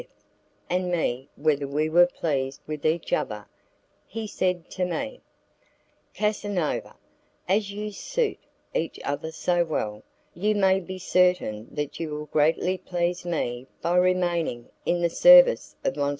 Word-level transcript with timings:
F 0.01 0.07
and 0.67 0.89
me 0.89 1.29
whether 1.35 1.67
we 1.67 1.87
were 1.87 2.07
pleased 2.07 2.59
with 2.65 2.87
each 2.87 3.13
other, 3.13 3.45
he 4.07 4.25
said 4.25 4.67
to 4.71 4.83
me, 4.83 5.21
"Casanova, 6.15 6.95
as 7.47 7.71
you 7.71 7.91
suit 7.91 8.39
each 8.73 8.99
other 9.05 9.31
so 9.31 9.63
well, 9.63 10.01
you 10.33 10.55
may 10.55 10.79
be 10.79 10.97
certain 10.97 11.67
that 11.75 11.99
you 11.99 12.09
will 12.09 12.25
greatly 12.25 12.79
please 12.79 13.25
me 13.25 13.67
by 13.83 13.95
remaining 13.95 14.69
in 14.87 15.01
the 15.01 15.09
service 15.11 15.75
of 15.83 15.95
M. 15.95 16.03
F." 16.05 16.09